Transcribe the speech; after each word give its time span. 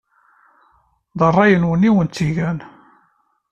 D 1.19 1.21
ṛṛay-nwen 1.29 1.87
i 1.87 1.89
awen-tt-igan. 1.91 2.59